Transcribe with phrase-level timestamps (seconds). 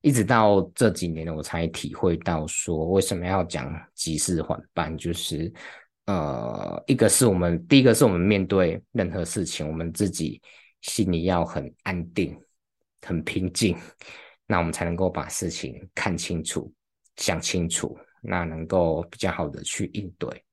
[0.00, 5.52] 一直到这几年我才体会到说为什么要讲急事缓办，就是
[6.06, 10.40] 呃，一个是我们第一个是我们面对任何事情，我们自己
[10.82, 12.38] 心里要很安定、
[13.02, 13.76] 很平静，
[14.46, 16.72] 那我们才能够把事情看清楚、
[17.16, 20.44] 想清楚，那能够比较好的去应对。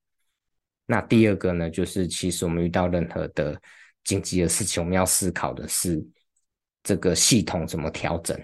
[0.84, 3.58] 那第二个呢，就是其实我们遇到任何的
[4.04, 6.04] 紧急的事情，我们要思考的是
[6.82, 8.38] 这个系统怎么调整。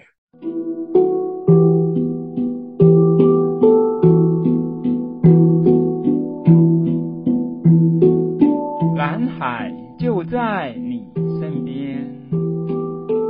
[10.31, 11.05] 在你
[11.39, 12.29] 身边，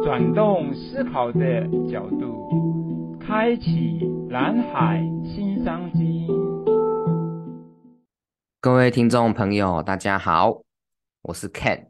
[0.03, 6.27] 转动思考的角度，开启蓝海新商机。
[8.61, 10.61] 各位听众朋友，大家好，
[11.23, 11.87] 我是 Ken，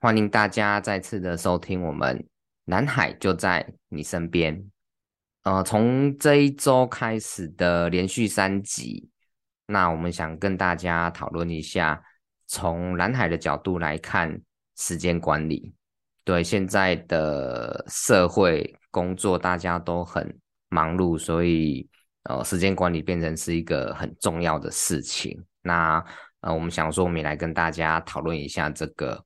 [0.00, 2.26] 欢迎大家再次的收听我们
[2.64, 4.64] 蓝海就在你身边。
[5.42, 9.10] 呃，从这一周开始的连续三集，
[9.66, 12.02] 那我们想跟大家讨论一下。
[12.52, 14.36] 从蓝海的角度来看，
[14.76, 15.72] 时间管理，
[16.24, 20.36] 对现在的社会工作，大家都很
[20.68, 21.88] 忙碌，所以
[22.24, 25.40] 呃，时间管理变成是一个很重要的事情。
[25.62, 26.04] 那
[26.40, 29.24] 呃，我们想说，我们也来跟大家讨论一下这个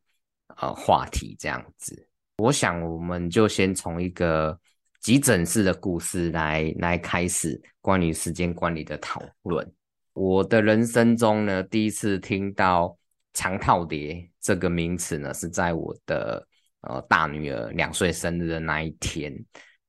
[0.58, 2.06] 呃话题，这样子。
[2.36, 4.58] 我想，我们就先从一个
[5.00, 9.66] 急诊室的故事来来开始关于时间管理的讨论。
[10.12, 12.94] 我的人生中呢，第一次听到。
[13.34, 16.46] 长套叠这个名词呢，是在我的
[16.82, 19.34] 呃大女儿两岁生日的那一天，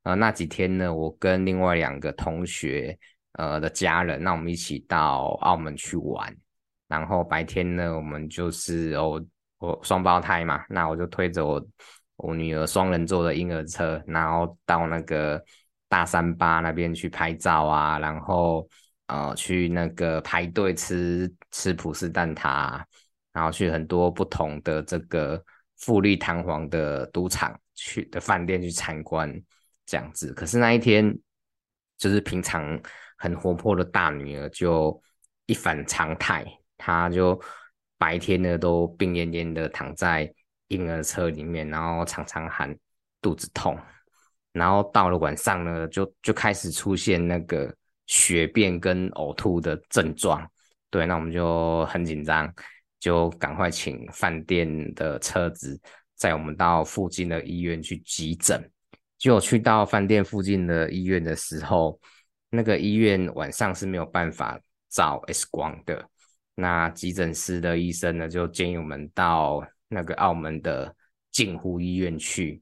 [0.02, 2.98] 呃那几天呢，我跟另外两个同学
[3.34, 6.36] 呃的家人，那我们一起到澳门去玩，
[6.88, 9.24] 然后白天呢，我们就是哦
[9.60, 11.64] 我双胞胎嘛，那我就推着我
[12.16, 15.40] 我女儿双人座的婴儿车，然后到那个
[15.88, 18.68] 大三巴那边去拍照啊，然后
[19.06, 22.82] 呃去那个排队吃吃葡式蛋挞。
[23.36, 25.44] 然后去很多不同的这个
[25.76, 29.30] 富丽堂皇的赌场去的饭店去参观
[29.86, 31.14] 这样子，可是那一天
[31.98, 32.80] 就是平常
[33.18, 34.98] 很活泼的大女儿就
[35.48, 36.46] 一反常态，
[36.78, 37.38] 她就
[37.98, 40.34] 白天呢都病恹恹的躺在
[40.70, 42.74] 婴儿车里面，然后常常喊
[43.22, 43.78] 肚子痛，
[44.54, 47.76] 然后到了晚上呢就就开始出现那个
[48.06, 50.50] 血便跟呕吐的症状，
[50.90, 52.50] 对，那我们就很紧张。
[53.06, 55.80] 就赶快请饭店的车子
[56.16, 58.68] 载我们到附近的医院去急诊。
[59.20, 62.00] 结果去到饭店附近的医院的时候，
[62.50, 66.04] 那个医院晚上是没有办法照 X 光的。
[66.56, 70.92] 那急诊室的医生呢，就建议我们到那个澳门的
[71.30, 72.60] 锦湖医院去。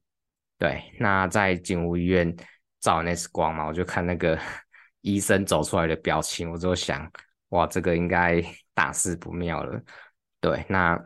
[0.58, 2.36] 对，那在锦湖医院
[2.82, 4.38] 照 X 光嘛，我就看那个
[5.00, 7.10] 医生走出来的表情，我就想，
[7.50, 8.44] 哇，这个应该
[8.74, 9.82] 大事不妙了。
[10.44, 11.02] 对，那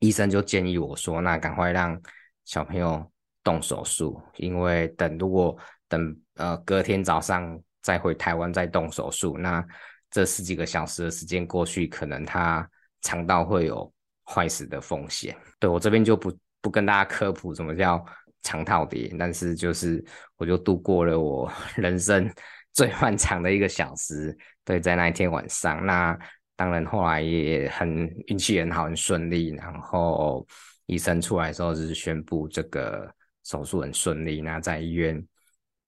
[0.00, 2.00] 医生就建议我说，那赶快让
[2.46, 3.12] 小朋友
[3.44, 5.54] 动手术，因为等如果
[5.86, 9.62] 等呃隔天早上再回台湾再动手术，那
[10.10, 12.66] 这十几个小时的时间过去，可能他
[13.02, 13.92] 肠道会有
[14.24, 15.36] 坏死的风险。
[15.58, 18.02] 对，我这边就不不跟大家科普什么叫
[18.40, 20.02] 肠套叠，但是就是
[20.38, 22.32] 我就度过了我 人生
[22.72, 24.34] 最漫长的一个小时。
[24.64, 26.18] 对，在那一天晚上，那。
[26.58, 29.50] 当然，后来也很运气很好，很顺利。
[29.50, 30.44] 然后
[30.86, 33.08] 医生出来的时候是宣布这个
[33.44, 34.40] 手术很顺利。
[34.40, 35.24] 那在医院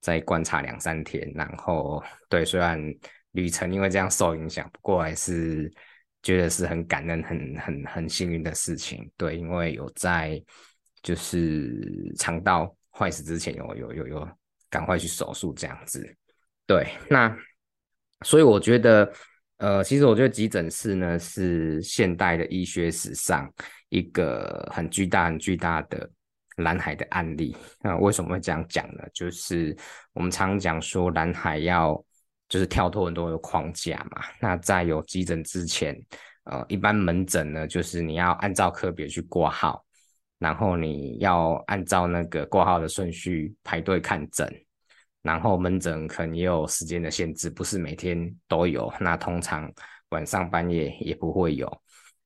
[0.01, 2.81] 再观察两三天，然后对，虽然
[3.33, 5.69] 旅程因为这样受影响，不过还是
[6.23, 9.11] 觉得是很感恩、很很很幸运的事情。
[9.17, 10.41] 对，因为有在
[11.03, 14.29] 就是肠道坏死之前有有有有
[14.71, 16.17] 赶快去手术这样子。
[16.65, 17.37] 对，那
[18.23, 19.13] 所以我觉得。
[19.61, 23.47] 呃，其实我觉得急诊室呢是现代的医学史上
[23.91, 26.11] 一个很巨大、很巨大的
[26.57, 27.55] 蓝海的案例。
[27.83, 29.03] 那为什么会这样讲呢？
[29.13, 29.77] 就是
[30.15, 32.03] 我们常讲说蓝海要
[32.49, 34.23] 就是跳脱很多的框架嘛。
[34.41, 35.95] 那在有急诊之前，
[36.45, 39.85] 呃，一般门诊呢就是你要按照科别去挂号，
[40.39, 44.51] 然后你要按照那个挂号的顺序排队看诊。
[45.23, 48.93] 然后门诊可能也有时间的限制，不是每天都有。
[48.99, 49.71] 那通常
[50.11, 51.83] 晚上半夜也不会有，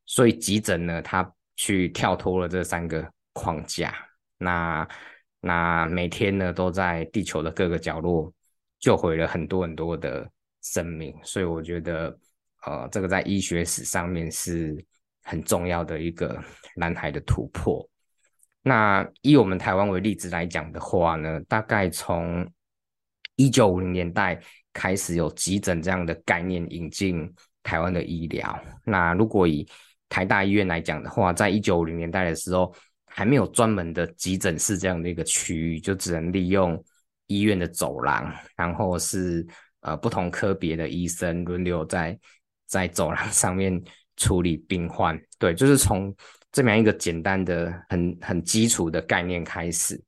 [0.07, 3.95] 所以急诊呢，它去跳脱了这三个框架。
[4.39, 4.89] 那
[5.41, 8.33] 那每天呢，都在地球的各个角落
[8.79, 10.29] 救回了很多很多的
[10.63, 11.15] 生命。
[11.23, 12.17] 所以我觉得，
[12.65, 14.83] 呃，这个在医学史上面是
[15.23, 16.43] 很重要的一个
[16.77, 17.87] 蓝海的突破。
[18.63, 22.51] 那以我们台湾为例子来讲的话呢，大概从
[23.37, 24.41] 一九五零年代
[24.73, 27.33] 开始有急诊这样的概念引进
[27.63, 28.59] 台湾的医疗。
[28.85, 29.67] 那如果以
[30.09, 32.75] 台大医院来讲的话，在一九五零年代的时候，
[33.07, 36.83] 还没有专门的急诊室这样的一个区域，就只能利用
[37.27, 39.45] 医院的走廊，然后是
[39.81, 42.19] 呃不同科别的医生轮流在
[42.67, 43.83] 在走廊上面
[44.17, 45.21] 处理病患。
[45.39, 46.15] 对，就是从
[46.53, 50.01] 这么样一个简单的、很很基础的概念开始，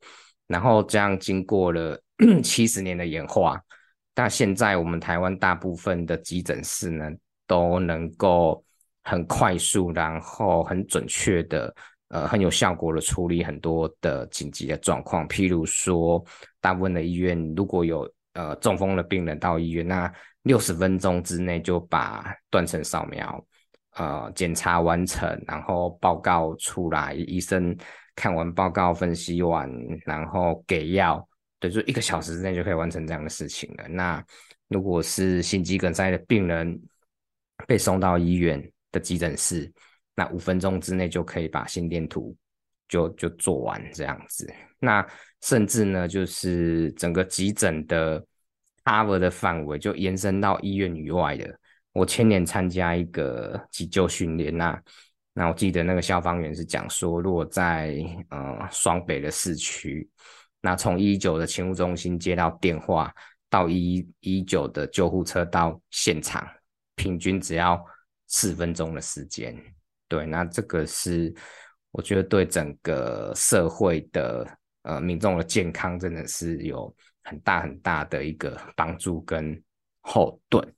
[0.47, 2.01] 然后这样经过了
[2.43, 3.61] 七十年的演化，
[4.15, 7.11] 那现在我们台湾大部分的急诊室呢，
[7.47, 8.63] 都能够。
[9.09, 11.73] 很快速，然后很准确的，
[12.09, 15.29] 呃，很有效果的处理很多的紧急的状况。
[15.29, 16.21] 譬如说，
[16.61, 23.47] 大部分的医院如果有呃中风的病人到医院，那六十分钟之内就把断层扫描
[23.95, 27.77] 呃检查完成，然后报告出来，医生
[28.17, 29.71] 看完报告分析完，
[30.05, 31.25] 然后给药，
[31.59, 33.89] 对，就一个小时之内就可以完成这样的事情了。
[33.89, 34.23] 那
[34.69, 36.81] 如果是心肌梗塞的病人
[37.67, 38.63] 被送到医院，
[38.93, 39.71] 的急诊室，
[40.15, 42.37] 那五分钟之内就可以把心电图
[42.89, 44.53] 就就做完这样子。
[44.79, 45.07] 那
[45.43, 48.25] 甚至呢，就是整个急诊的
[48.85, 51.59] cover 的范围就延伸到医院以外的。
[51.93, 54.83] 我前年参加一个急救训练，那
[55.33, 57.97] 那我记得那个消防员是讲说，如果在
[58.31, 60.09] 呃双北的市区，
[60.67, 63.15] 那从一一九的勤务中心接到电话
[63.49, 66.45] 到一一九的救护车到现场，
[66.97, 67.81] 平均只要
[68.27, 69.57] 四分钟的时间，
[70.09, 71.33] 对，那这个是
[71.93, 74.45] 我觉得对整个社会的
[74.83, 76.93] 呃民众的健康真的是有
[77.23, 79.63] 很大很大的一个帮助跟
[80.01, 80.75] 后盾，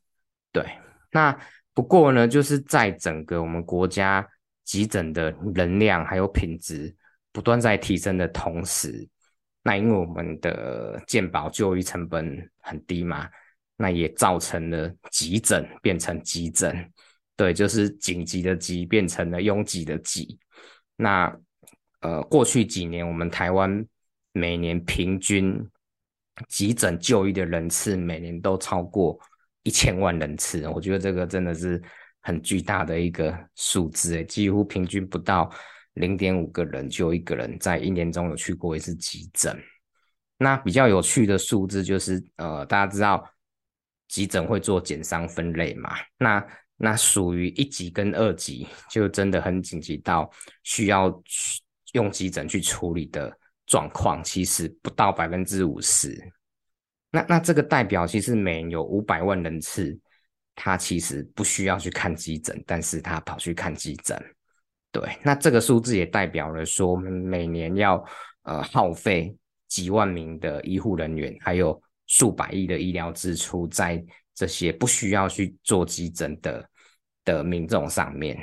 [0.52, 0.62] 对。
[1.10, 1.34] 那
[1.72, 4.28] 不过呢，就是在整个我们国家
[4.64, 6.94] 急诊的能量还有品质
[7.32, 9.08] 不断在提升的同时，
[9.68, 13.28] 那因为我们的健保就医成本很低嘛，
[13.76, 16.90] 那也造成了急诊变成急诊。
[17.36, 20.38] 对，就是紧急的急变成了拥挤的挤。
[20.96, 21.30] 那
[22.00, 23.86] 呃，过去几年我们台湾
[24.32, 25.62] 每年平均
[26.48, 29.20] 急诊就医的人次每年都超过
[29.64, 31.78] 一千万人次，我觉得这个真的是
[32.22, 35.52] 很巨大的一个数字，几乎平均不到
[35.98, 39.56] 零点五个人就一个人在一年中有去过一次急诊。
[40.38, 43.28] 那比较有趣的数字就是，呃，大家知道
[44.06, 45.90] 急诊会做减伤分类嘛？
[46.16, 46.46] 那
[46.76, 50.30] 那属于一级跟二级，就真的很紧急到
[50.62, 51.60] 需要去
[51.92, 53.36] 用急诊去处理的
[53.66, 56.16] 状况，其实不到百分之五十。
[57.10, 59.98] 那那这个代表，其实每年有五百万人次，
[60.54, 64.16] 他其实不需要去看急诊，但是他跑去看急诊。
[65.00, 68.04] 对，那这个数字也代表了说，每年要
[68.42, 69.36] 呃耗费
[69.68, 74.02] 几万名的医护人员，还有数百亿的医疗支出在。
[74.38, 76.64] 这些不需要去做急诊的
[77.24, 78.40] 的民众上面，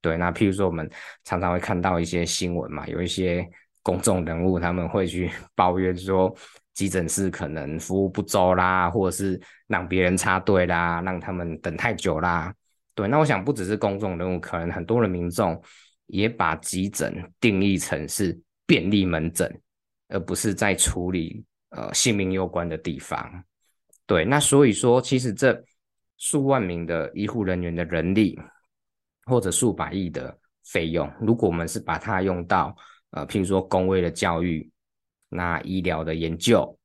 [0.00, 0.88] 对，那譬如说我们
[1.22, 3.46] 常常会看到一些新闻嘛，有一些
[3.82, 6.34] 公众人物他们会去 抱怨说
[6.72, 12.50] 急诊室可能服务不周啦，或者是让别人插队啦，让他们等太久啦。
[12.94, 15.62] 对，那我想不只是公众人物，可能很多的民众
[16.06, 19.60] 也把急诊定义成是便利门诊，
[20.08, 23.44] 而不是在处理呃性命攸关的地方。
[24.06, 25.64] 对，那所以说，其实这
[26.16, 28.38] 数万名的医护人员的人力，
[29.24, 32.76] 或者数百亿的费用，如果我们是把它用到
[33.10, 34.70] 呃，譬如说工位的教育，
[35.28, 36.78] 那医疗的研究，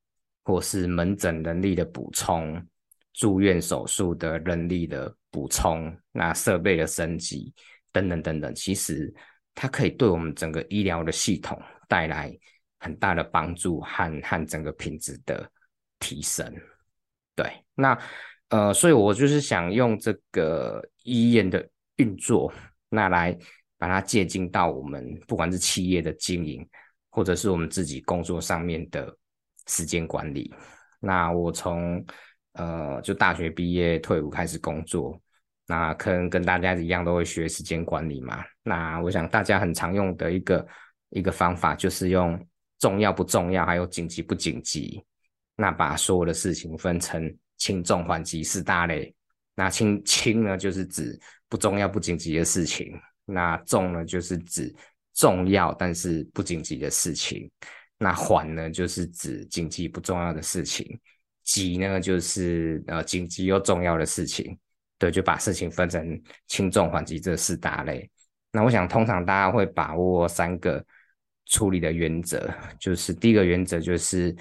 [0.43, 2.65] 或是门诊能力的补充，
[3.13, 7.53] 住院手术的人力的补充，那设备的升级
[7.91, 9.13] 等等等等，其实
[9.55, 12.35] 它可以对我们整个医疗的系统带来
[12.79, 15.49] 很大的帮助和和整个品质的
[15.99, 16.53] 提升。
[17.35, 17.97] 对，那
[18.49, 21.67] 呃，所以我就是想用这个医院的
[21.97, 22.51] 运作，
[22.89, 23.37] 那来
[23.77, 26.67] 把它借鉴到我们不管是企业的经营，
[27.09, 29.15] 或者是我们自己工作上面的
[29.67, 30.53] 时间管理。
[30.99, 32.03] 那我从
[32.53, 35.17] 呃就大学毕业退伍开始工作，
[35.69, 38.43] 那可能跟大家一样都会学时间管理嘛。
[38.63, 40.67] 那我想大家很常用的一个
[41.11, 42.43] 一个方法，就是用
[42.79, 45.05] 重要不重要，还有紧急不紧急。
[45.55, 49.13] 那把所有的事情分成轻重缓急四大类。
[49.53, 52.87] 那轻轻呢，就是指不重要不紧急的事情；
[53.25, 54.73] 那重呢，就是指
[55.13, 57.47] 重要但是不紧急的事情；
[57.99, 60.83] 那缓呢，就是指紧急不重要的事情；
[61.43, 64.57] 急呢，就是呃紧急又重要的事情。
[64.99, 68.07] 对，就把事情分成轻重缓急这四大类。
[68.51, 70.85] 那我想，通常大家会把握三个
[71.47, 72.47] 处理的原则，
[72.79, 74.35] 就是第一个原则就是。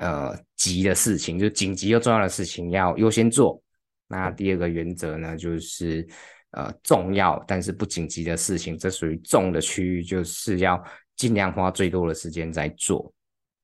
[0.00, 3.60] 呃急的事情，就紧急又重要的事情要优先做。
[4.06, 6.06] 那第二个原则呢，就是
[6.52, 10.80] 呃重要但是不紧急的事情，这属于重的区域，就是要
[11.16, 13.12] 尽量花最多的时间在做。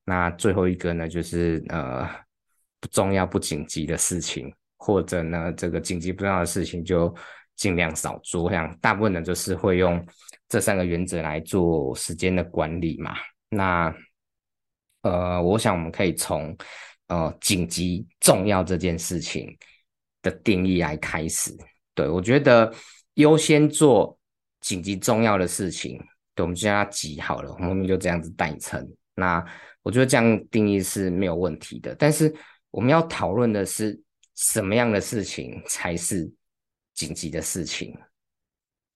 [0.03, 2.05] 那最后一个呢，就是呃
[2.81, 7.13] 不重要不紧急的事情，或者呢这个紧急不重要的事情就
[7.55, 8.49] 尽量少做。
[8.49, 10.05] 这样大部分人就是会用
[10.47, 13.15] 这三个原则来做时间的管理嘛。
[13.49, 13.93] 那
[15.01, 16.57] 呃，我想我们可以从
[17.07, 19.55] 呃紧急重要这件事情
[20.21, 21.55] 的定义来开始。
[21.93, 22.73] 对，我觉得
[23.13, 24.17] 优先做
[24.61, 25.97] 紧急重要的事情，
[26.33, 28.83] 对，我们就叫它急好了，我们就这样子代称。
[29.13, 29.45] 那
[29.83, 32.33] 我觉得这样定义是没有问题的，但是
[32.71, 33.97] 我们要讨论的是
[34.35, 36.29] 什么样的事情才是
[36.93, 37.97] 紧急的事情？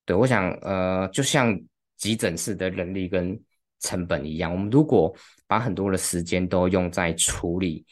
[0.05, 1.59] 对，我想，呃，就像
[1.97, 3.39] 急诊室的人力跟
[3.79, 5.13] 成本一样，我们如果
[5.47, 7.85] 把很多的时间都用在处理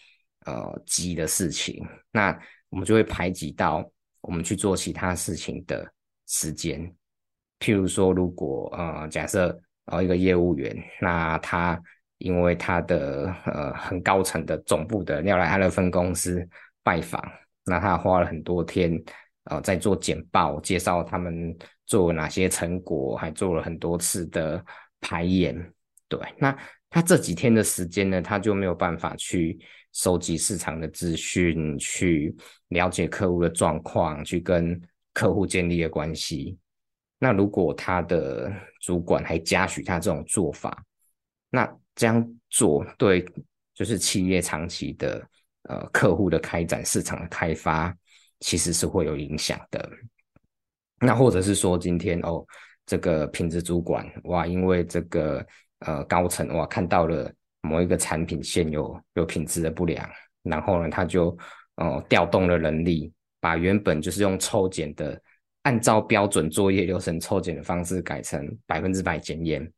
[0.45, 2.37] 呃急的事情，那
[2.69, 3.89] 我们就会排挤到
[4.21, 5.89] 我们去做其他事情的
[6.27, 6.81] 时间。
[7.59, 11.81] 譬如说，如果呃假设呃一个业务员，那他
[12.17, 16.47] 因为他的呃很高层的总部的要来安乐分公司
[16.87, 17.21] 拜访，
[17.65, 18.97] 那他花了很多天
[19.43, 21.53] 呃在做简报，介绍他们
[21.85, 24.63] 做哪些成果，还做了很多次的
[25.01, 25.53] 排演。
[26.07, 26.57] 对，那
[26.89, 29.59] 他这几天的时间呢，他就没有办法去
[29.91, 32.33] 收集市场的资讯，去
[32.69, 36.57] 了解客户的状况，去跟客户建立的关系。
[37.19, 40.81] 那如果他的主管还嘉许他这种做法，
[41.49, 43.25] 那这样做对，
[43.73, 45.21] 就是企业长期的
[45.67, 47.95] 呃客户的开展、市场的开发，
[48.39, 49.89] 其实是会有影响的。
[50.99, 52.45] 那或者是说，今天哦，
[52.85, 55.45] 这个品质主管哇，因为这个
[55.79, 57.31] 呃高层哇看到了
[57.61, 60.09] 某一个产品线有有品质的不良，
[60.43, 61.37] 然后呢，他就
[61.75, 65.21] 哦调动了人力，把原本就是用抽检的，
[65.63, 69.71] 按照标准作业流程抽检的方式改成百分之百检验。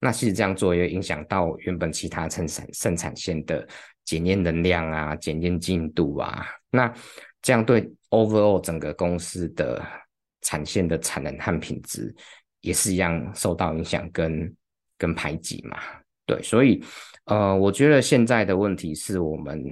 [0.00, 3.66] 那其实这样做也影响到原本其他生产生产线的
[4.04, 6.46] 检验能量啊、检验进度啊。
[6.70, 6.92] 那
[7.40, 9.82] 这样对 overall 整个公司的
[10.42, 12.14] 产线的产能和品质
[12.60, 14.54] 也是一样受到影响跟
[14.98, 15.78] 跟排挤嘛。
[16.26, 16.84] 对，所以
[17.24, 19.64] 呃，我觉得现在的问题是我们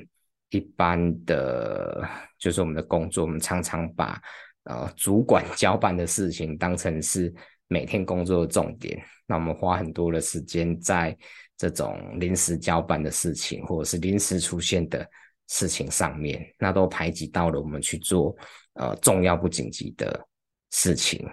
[0.50, 4.20] 一般的，就是我们的工作，我们常常把
[4.64, 7.32] 呃主管 交办的事情当成是
[7.68, 9.00] 每天工作的重点。
[9.26, 11.16] 那我们花很多的时间在
[11.56, 15.08] 这种临时交办的事情，或者是临时出现的
[15.48, 18.36] 事情上面，那都排挤到了我们去做
[18.74, 20.26] 呃重要不紧急的
[20.70, 21.26] 事情。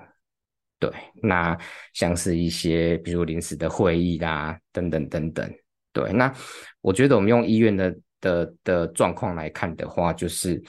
[0.80, 0.90] 对，
[1.22, 1.58] 那
[1.94, 5.54] 像是一些比如临时的会议啦，等等等等。
[5.94, 6.34] 对，那
[6.80, 10.60] 我觉得我们用医院的的的状况来看的话，就是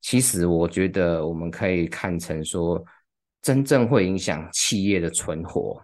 [0.00, 2.84] 其实我觉得我们可以看成说，
[3.42, 5.82] 真正会影响企业的存活。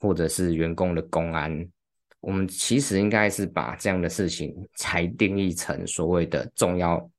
[0.00, 1.66] 或者是员工的公安，
[2.20, 7.10] 我们其实应该是把这样的事情才定义成所谓的重要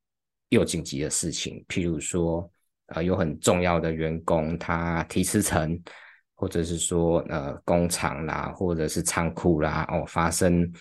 [0.50, 1.65] 又紧急的事情。
[1.67, 2.48] 譬如说，
[2.88, 5.82] 呃，有很重要的员工他提辞呈，
[6.36, 10.72] 或者是说，呃，工厂啦，或者是仓库啦，哦，发生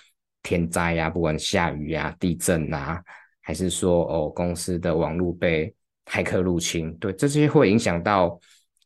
[0.43, 3.03] 天灾呀，不管下雨呀、地震啊，
[3.41, 5.75] 还是说，哦，公司的网络被
[6.05, 8.39] 骇客入侵，对，这些会影响到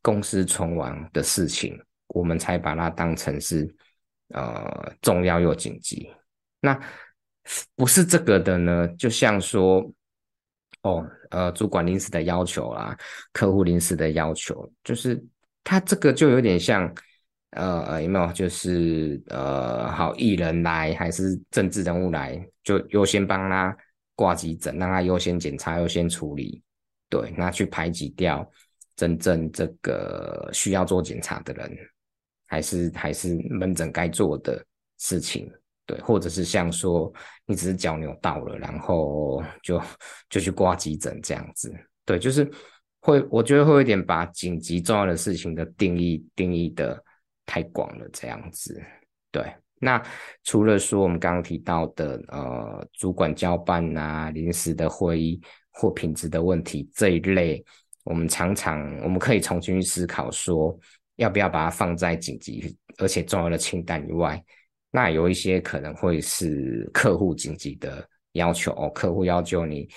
[0.08, 1.78] 公司存亡的事情。
[2.14, 3.68] 我们才把它当成是
[4.28, 6.10] 呃重要又紧急。
[6.58, 6.80] 那
[7.76, 8.88] 不是这个的呢？
[8.96, 9.84] 就像说，
[10.80, 12.96] 哦，呃，主管临时的要求啦，
[13.30, 15.22] 客户临时的要求，就是
[15.62, 16.90] 他这个就有点像，
[17.50, 18.32] 呃，有没有？
[18.32, 23.76] 就是呃，好，艺人来还是政治人物来，就优先帮他
[24.14, 26.62] 挂急诊，让他优先检查、优先处理，
[27.10, 28.50] 对，那去排挤掉
[28.98, 31.74] 真正这个需要做检查的人。
[32.50, 34.64] 还是还是门诊该做的
[34.96, 35.52] 事情，
[35.84, 37.12] 对，或者是像说
[37.44, 39.78] 你只是脚扭到了，然后就
[40.30, 41.70] 就去挂急诊这样子，
[42.06, 42.50] 对，就是
[43.00, 46.98] 会，我觉得会有点把紧急重要的事情的定义定义的
[47.44, 48.82] 太广了这样子，
[49.30, 49.44] 对。
[49.78, 50.02] 那
[50.42, 55.38] 除了说我们刚刚提到的呃主管交办啊、临时的会议
[55.70, 57.62] 或品质的问题这一类，
[58.08, 60.76] 我们常常我们可以重新去思考说。
[61.18, 64.40] 要不要把它放在紧急而且重要的清单以外？
[64.92, 69.88] 那有一些可能会是客户紧急的要求哦，客户要求你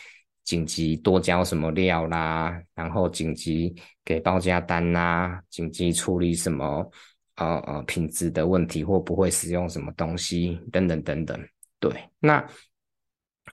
[0.44, 3.72] 紧急多交什么料啦，然后紧急
[4.03, 6.91] 给报价单啦，紧急处理什么
[7.36, 11.39] 呃呃品质的问题或不会使用什么东西等等等等。
[11.80, 12.44] 对，那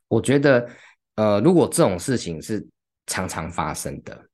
[0.08, 0.66] 我觉得，
[1.16, 2.66] 呃，如果这种事情是
[3.04, 4.27] 常常发生的，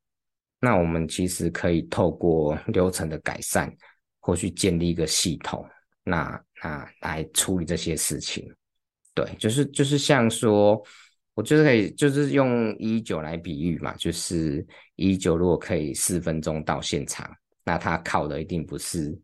[0.64, 3.70] 那我们其实可以透过流程的改善，
[4.18, 5.62] 或去建立一个系统，
[6.02, 8.50] 那那来处理这些事情。
[9.12, 10.82] 对，就是就是像说，
[11.34, 14.66] 我觉得可以，就是用一九来比喻嘛，就是
[14.96, 17.30] 一一九如果可以四分钟到现场，
[17.62, 19.14] 那他靠的一定不是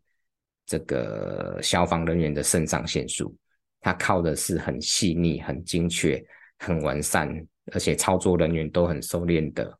[0.67, 3.35] 这个消防人员的肾上腺素，
[3.79, 6.23] 他靠的是很细腻、很精确、
[6.59, 7.27] 很完善，
[7.73, 9.75] 而且操作人员都很熟练的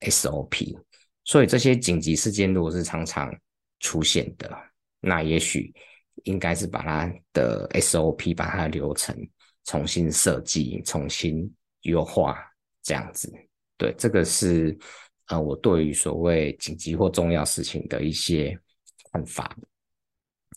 [0.00, 0.76] SOP。
[1.24, 3.34] 所以这些紧急事件如果是常常
[3.80, 4.50] 出现的，
[5.00, 5.72] 那也许
[6.24, 9.16] 应该是把它的 SOP、把它的流程
[9.64, 11.50] 重新设计、重新
[11.82, 12.38] 优化
[12.82, 13.32] 这样子。
[13.76, 14.76] 对，这个是
[15.26, 18.58] 呃我对于所谓紧急或重要事情的一些
[19.10, 19.56] 看法。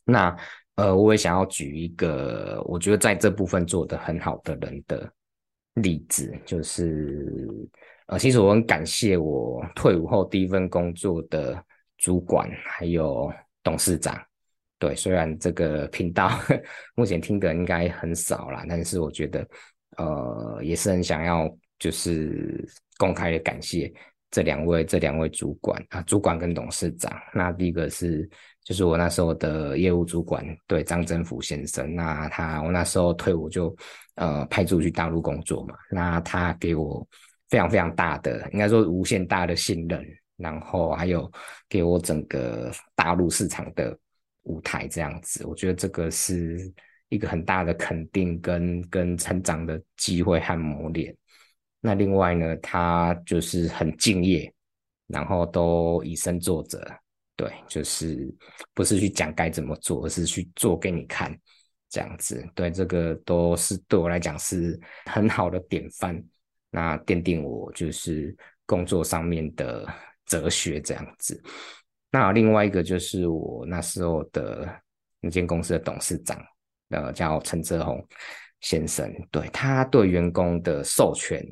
[0.05, 0.35] 那
[0.75, 5.11] 呃，我也想要举一个我觉得在这部分做得很好的人的
[5.73, 7.49] 例子，就是
[8.07, 11.61] 呃，其实我很感谢我退伍后第一份工作的
[11.97, 13.31] 主管还有
[13.63, 14.17] 董事长。
[14.79, 16.31] 对，虽然这个频道
[16.95, 19.47] 目前听的应该很少啦，但是我觉得
[19.97, 21.49] 呃，也是很想要
[21.79, 23.91] 就是公开的感谢
[24.31, 27.11] 这两位这两位主管啊，主管跟董事长。
[27.33, 28.29] 那第一个是。
[28.63, 33.73] 就是我那时候的业务主管，对，张振福先生，那他我那时候退伍就
[34.15, 37.07] 呃派驻去大陆工作嘛，那他给我
[37.49, 41.31] 非常非常大的，应该说无限大的信任，然后还有
[41.69, 43.97] 给我整个大陆市场的
[44.43, 46.71] 舞台这样子，我觉得这个是
[47.09, 51.15] 一个很大的肯定跟跟成长的机会和磨练。
[51.79, 54.51] 那另外呢，他就是很敬业，
[55.07, 56.85] 然后都以身作则。
[57.35, 58.33] 对，就是
[58.73, 61.31] 不是去讲该怎么做，而是去做给你看，
[61.87, 62.43] 这样子。
[62.55, 66.19] 对，这个都是对我来讲是很好的典范，
[66.69, 69.87] 那奠定我就是工作上面的
[70.25, 71.41] 哲学这样子。
[72.11, 74.67] 那另外一个就是我那时候的
[75.19, 76.39] 那间公司的董事长，
[76.89, 78.05] 呃，叫陈泽宏
[78.61, 81.45] 先生，对，他对员工的授权，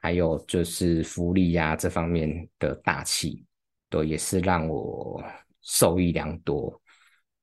[0.00, 3.44] 还有就是福利呀、啊、这方面的大气。
[3.88, 5.20] 对，也是让我
[5.62, 6.80] 受益良多。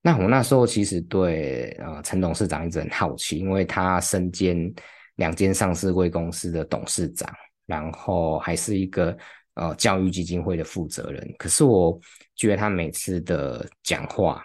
[0.02, 4.74] 那我那时候其实对呃陈董事长一直很好奇，因为他身兼
[5.18, 7.32] 两间上市柜公司的董事长，
[7.68, 9.16] 然后还是一个
[9.54, 11.36] 呃教育基金会的负责人。
[11.38, 12.00] 可是我
[12.36, 14.44] 觉得他每次的讲话、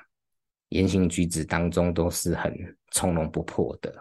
[0.69, 2.53] 言行举止当中都是很
[2.91, 3.95] 从容不迫的。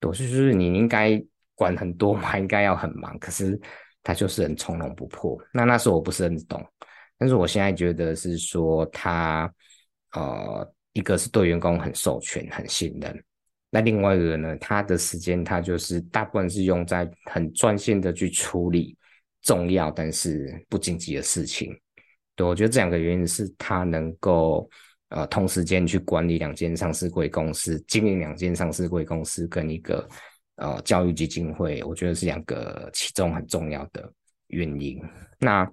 [0.00, 1.22] 对，就是你应该
[1.54, 3.60] 管很多嘛， 应该要很忙，可是
[4.02, 5.38] 他就是很从容不迫。
[5.52, 6.64] 那那时候我不是很懂。
[7.16, 9.48] 但是我现在觉得是说他，
[10.10, 13.24] 呃，一个是对员工很授权、很信任，
[13.74, 18.94] 那另外一个呢，他的时间他就是大部分是用在很专心的去处理
[19.40, 21.74] 重要但是不紧急的事情。
[22.36, 24.68] 对，我觉得这两个原因是他能够
[25.08, 30.06] 呃同时间去管理两间上市柜公司、经营两间上市柜公司跟一个
[30.56, 34.12] 呃教育基金会，我觉得是两个其中很重要的
[34.48, 35.00] 原因。
[35.40, 35.66] 那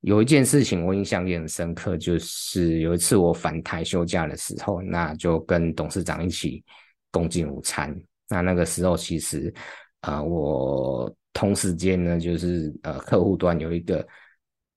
[0.00, 6.64] 有一件事情我印象也很深刻，就是有一次我返台休假的时候，那就跟董事长一起
[7.12, 7.96] 共进午餐。
[8.28, 9.54] 那那个时候其实，
[10.00, 14.04] 呃，我同时间呢，就是呃，客户端有一个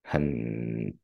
[0.04, 0.24] 很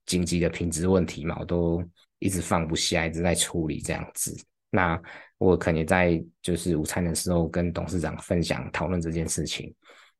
[0.05, 1.83] 紧急的品质问题嘛，我都
[2.19, 4.37] 一直放不下，一直在处理这样子。
[4.69, 5.01] 那
[5.39, 9.73] 我可能在就是午餐的时候跟董事长分享讨论这件事情。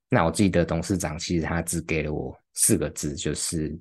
[0.10, 3.78] 那我记得董事长其实他只给了我四个字，就是。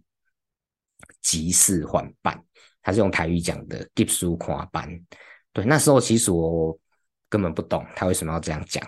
[1.23, 2.39] 急事缓办，
[2.83, 4.87] 他是用台语讲的“急事缓办”。
[5.51, 6.79] 对，那时候其实我
[7.31, 8.87] 根本不懂他为什么要这样讲。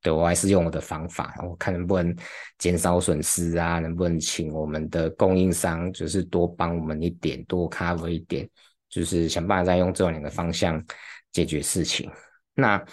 [0.00, 2.16] 对，我还是用我的方法，我看能不能
[2.58, 8.48] 减少损失啊，能不能请我们的供应商就是多帮我们一点，多 cover 一点，
[8.88, 10.84] 就是想办法再用这两个方向
[11.30, 12.10] 解决事情。
[12.54, 12.84] 那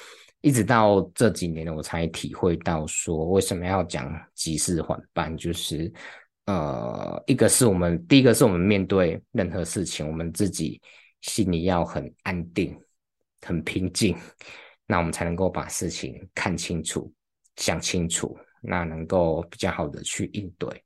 [0.41, 5.91] 一直到这几年，我才体会到说为什么要讲急事缓办，就是。
[6.45, 10.81] 呃，一个是我们第一个是我们面对任何事情，我们自己
[11.21, 12.75] 心里要很安定、
[13.45, 14.17] 很平静，
[14.91, 17.13] 那我们才能够把事情看清楚、
[17.58, 20.84] 想清楚，那能够比较好的去应对。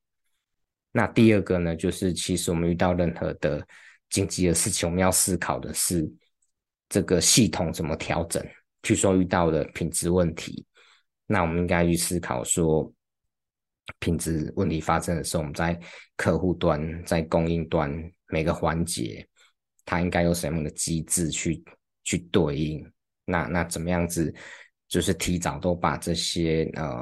[0.92, 3.66] 那第二个呢，就是其实我们遇到任何的
[4.10, 6.06] 紧急的事情，我们要思考的是
[6.90, 8.46] 这个系统怎么调整。
[8.82, 10.66] 据说遇到的品质问题，
[11.26, 12.94] 那我们应该去思考说。
[14.00, 15.78] 品质问题发生的时候，我们在
[16.16, 17.94] 客户端、在供应端
[18.30, 19.28] 每个环节，
[19.84, 21.62] 它应该有什么样的机制去
[22.06, 22.93] 去对应？
[23.26, 24.34] 那那怎么样子
[24.88, 26.94] 就是提早都把这些呃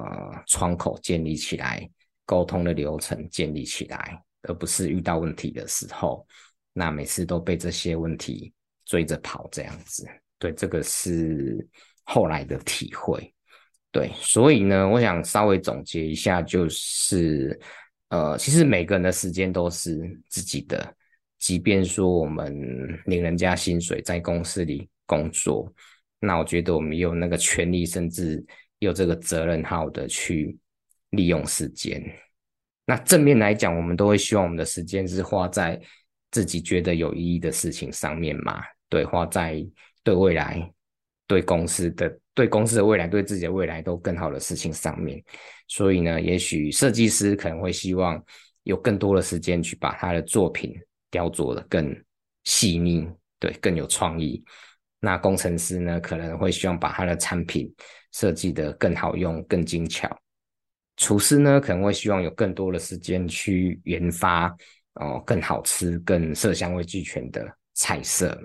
[0.47, 1.89] 窗口建立起来，
[2.25, 6.25] 沟通的流程建立起来，而不是遇到问题的时候，
[6.73, 8.53] 那每次都被这些问题
[8.85, 10.07] 追着跑这样子。
[10.39, 11.67] 对，这个是
[12.03, 13.33] 后来的体会。
[13.91, 17.59] 对，所以呢，我想稍微总结一下，就是
[18.07, 20.95] 呃，其实每个人的时间都是自己的，
[21.39, 22.57] 即便说我们
[23.05, 25.69] 领人家薪水，在公司里工作，
[26.21, 28.41] 那我觉得我们有那个权利，甚至
[28.79, 30.57] 有这个责任，好的去
[31.09, 32.01] 利用时间。
[32.85, 35.77] 那正面来讲，我们都会希望我们的时间是花在
[36.31, 38.61] 自己觉得有意义的事情上面嘛？
[38.87, 39.61] 对，花在。
[40.03, 40.67] 对未来、
[41.27, 45.23] 对公司的、对公司的未来、对自己的未来都更好的事情上面，
[45.67, 48.19] 所以呢，也许设计师可能会希望
[48.63, 50.73] 有更多的时间去把他的作品
[51.11, 51.95] 雕琢得更
[52.45, 53.07] 细腻，
[53.37, 54.43] 对，更有创意。
[55.01, 57.69] 那工程师呢，可能会希望把他的产品
[58.13, 60.09] 设计得更好用、更精巧。
[60.95, 64.55] 厨师呢，可能会希望有更多的时间去研发
[64.95, 68.37] 哦、更好吃、更色香味俱全的菜色。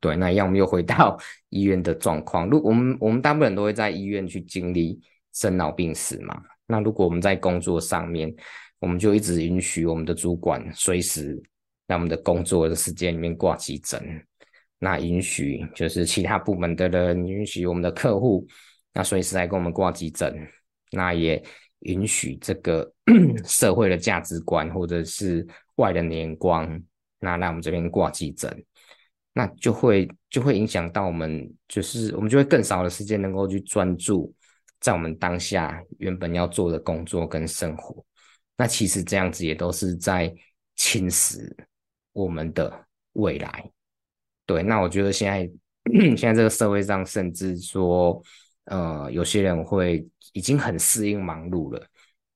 [0.00, 1.16] 对，那一样，我们又回到
[1.50, 2.48] 医院的状况。
[2.50, 5.00] 如我们我们大部分都会在医院去经历
[5.32, 8.34] 生老病死嘛，那如果我们在工作上面，
[8.78, 11.40] 我们就一直允许我们的主管随时
[11.86, 14.02] 在我们的工作的时间里面挂急诊，
[14.84, 18.46] 那允许就是其他部门的人允许我们的客户，
[18.92, 20.36] 那随时来跟我们挂急诊，
[20.92, 21.42] 那也
[21.80, 22.92] 允许这个
[23.48, 26.78] 社会的价值观或者是外人的眼光，
[27.18, 28.62] 那来我们这边挂急诊。
[29.32, 34.32] 那就会就会影响到我们，就是我们就会更少的时间能够去专注
[34.80, 38.04] 在我们当下原本要做的工作跟生活。
[38.56, 40.30] 那其实这样子也都是在
[40.76, 41.50] 侵蚀
[42.12, 43.73] 我们的未来。
[44.46, 45.50] 对，那我觉得现在
[46.16, 48.22] 现在这个社会上，甚至说，
[48.64, 51.86] 呃，有些人会已经很适应忙碌了，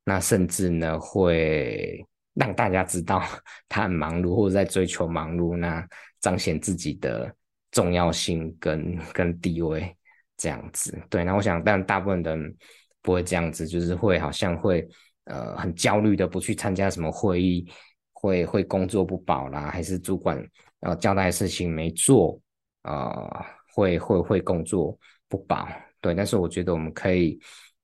[0.04, 3.22] 那甚至呢会让大家知道
[3.68, 5.86] 他很忙碌，或者在追求忙碌，那。
[6.20, 7.32] 彰显自己的
[7.70, 9.96] 重要性跟跟地位
[10.36, 11.22] 这样子，对。
[11.22, 12.56] 那我想，但大部分人
[13.00, 14.84] 不会这样子，就是会好像会
[15.26, 17.70] 呃很焦虑的不去参加什么会议，
[18.12, 20.44] 会会工作不保啦，还是主管
[20.80, 22.40] 呃交代事情没做，
[22.82, 25.68] 呃会会会工作不保，
[26.00, 26.14] 对。
[26.14, 27.38] 但是我觉得我们可以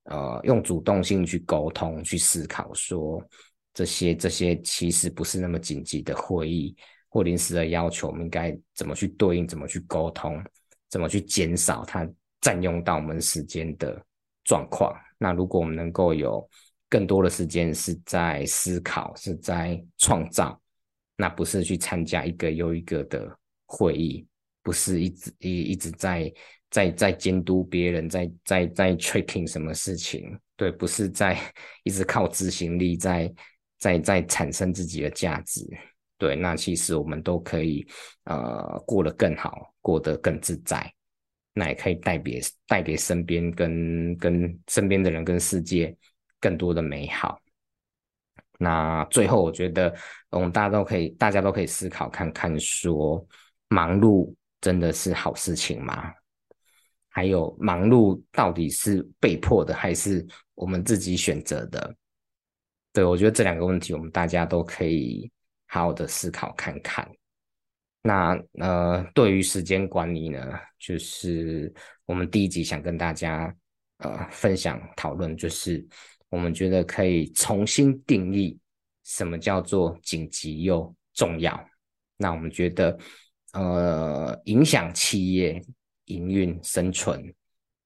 [0.04, 3.22] 呃用主动性去沟通，去思考说
[3.72, 6.76] 这些这些其实不是那么紧急的会议。
[7.08, 9.46] 或临时的要求，我们应该怎么去对应？
[9.46, 10.42] 怎么去沟通？
[10.90, 12.04] 怎么去减少它
[12.40, 14.04] 占用到我们时间的
[14.42, 14.92] 状况？
[15.16, 16.44] 那如果我们能够有
[16.88, 20.60] 更多的时间是在思考，是在创造，
[21.16, 24.26] 那不是去参加一个又一个的会议，
[24.62, 26.32] 不是一直一一直在
[26.70, 30.36] 在在监督别人，在在在 tracking 什么事情？
[30.56, 31.38] 对，不是在
[31.82, 33.32] 一直靠执行力在
[33.78, 35.64] 在在产生自己的价值。
[36.16, 37.86] 对，那其实我们都可以，
[38.24, 40.92] 呃，过得更好，过得更自在，
[41.52, 45.94] 那也可以带别带给身边跟跟身边的人跟世界
[46.40, 47.38] 更多的美好。
[48.58, 49.94] 那最后，我觉得
[50.30, 53.26] 我们大家都可以，大家都可以思考看看说，
[53.68, 56.12] 忙碌真的是好事情吗？
[57.08, 61.94] 还有，忙碌到底是被迫的，还是我们自己选择的？
[62.92, 65.30] 对，我觉得这两个问题，我们大家都可以。
[65.66, 67.08] 好好的思考看看，
[68.00, 71.72] 那呃，对于时间管理呢，就是
[72.04, 73.52] 我们第一集想跟大家
[73.98, 75.84] 呃分享讨论，就是
[76.28, 78.58] 我们觉得可以重新定义
[79.04, 81.62] 什么叫做紧急又重要。
[82.16, 82.98] 那我们觉得
[83.52, 85.62] 呃，影响企业
[86.06, 87.32] 营运生存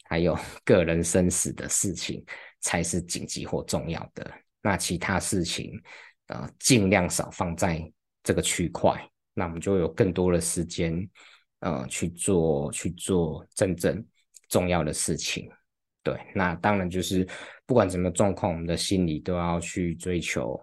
[0.05, 2.25] 还有 个人生死的事情
[2.61, 4.31] 才是紧急或重要的，
[4.63, 5.73] 那其他事情。
[6.29, 7.91] 呃，尽量少放在
[8.23, 11.09] 这个区块，那我们就有更多的时间，
[11.61, 14.05] 呃，去做去做真正
[14.51, 15.51] 重要的事情。
[16.03, 17.27] 对，那当然就是
[17.69, 20.59] 不管什么状况，我们的心里都要去追求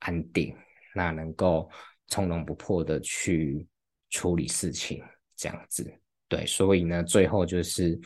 [0.00, 0.52] 安定，
[0.92, 1.70] 那能够
[2.08, 3.64] 从容不迫的去
[4.10, 5.00] 处理事情，
[5.36, 5.88] 这样子。
[6.26, 7.96] 对，所以呢，最后就是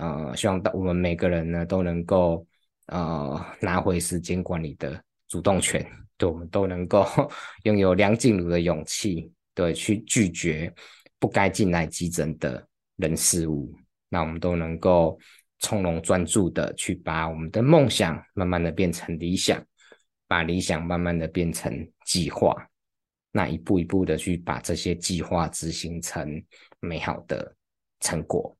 [0.00, 2.44] 呃，希望我们每个人呢都能够
[2.86, 5.80] 呃拿回时间管理的主动权。
[6.16, 7.06] 对，我们都能够
[7.62, 10.74] 拥有梁静茹的勇气，对，去拒绝
[11.20, 13.72] 不该进来急诊的人事物。
[14.08, 15.16] 那我们都能够
[15.62, 19.64] 从容专注的去把我们的梦想慢慢的变成理想，
[20.28, 21.72] 把理想慢慢的变成
[22.04, 22.54] 计划，
[23.30, 26.44] 那一步一步的去把这些计划执行成
[26.80, 27.56] 美好的
[28.00, 28.54] 成果。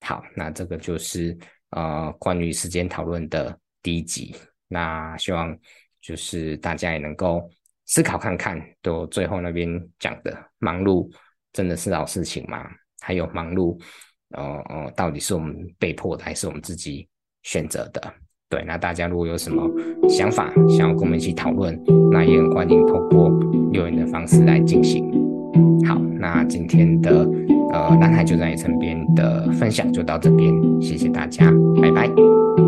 [0.00, 1.36] 好，那这个就是
[1.70, 4.34] 呃关于时间讨论的第一集。
[4.68, 5.58] 那希望
[6.00, 7.50] 就是大家也能够
[7.86, 11.12] 思考看看，都最后那边讲的忙碌
[11.52, 12.64] 真的是好事情吗？
[13.00, 13.80] 还有忙碌，
[14.36, 17.06] 哦哦，到底是我们被迫的，还是我们自己
[17.42, 18.02] 选择的？
[18.50, 19.62] 对，那大家如果有什么
[20.08, 21.78] 想法，想要跟我们一起讨论，
[22.10, 23.30] 那也很欢迎透过
[23.72, 25.04] 留言的方式来进行。
[25.86, 27.28] 好，那今天的
[27.72, 32.67] 呃男孩就在你身边的分享就到这边，谢谢大家，拜拜。